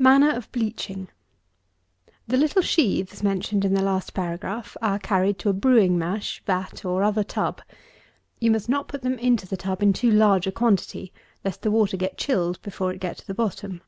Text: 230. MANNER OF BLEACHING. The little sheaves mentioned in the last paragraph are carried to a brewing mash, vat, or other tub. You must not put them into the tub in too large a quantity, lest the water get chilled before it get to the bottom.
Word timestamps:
230. 0.00 0.04
MANNER 0.28 0.38
OF 0.38 0.52
BLEACHING. 0.52 1.08
The 2.28 2.36
little 2.36 2.62
sheaves 2.62 3.20
mentioned 3.24 3.64
in 3.64 3.74
the 3.74 3.82
last 3.82 4.14
paragraph 4.14 4.76
are 4.80 5.00
carried 5.00 5.40
to 5.40 5.48
a 5.48 5.52
brewing 5.52 5.98
mash, 5.98 6.40
vat, 6.46 6.84
or 6.84 7.02
other 7.02 7.24
tub. 7.24 7.60
You 8.38 8.52
must 8.52 8.68
not 8.68 8.86
put 8.86 9.02
them 9.02 9.18
into 9.18 9.48
the 9.48 9.56
tub 9.56 9.82
in 9.82 9.92
too 9.92 10.12
large 10.12 10.46
a 10.46 10.52
quantity, 10.52 11.12
lest 11.44 11.62
the 11.62 11.72
water 11.72 11.96
get 11.96 12.16
chilled 12.16 12.62
before 12.62 12.92
it 12.92 13.00
get 13.00 13.16
to 13.18 13.26
the 13.26 13.34
bottom. 13.34 13.82